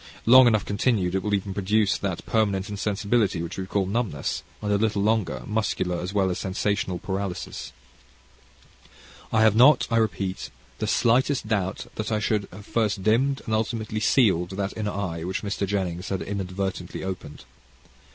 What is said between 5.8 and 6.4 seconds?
as well as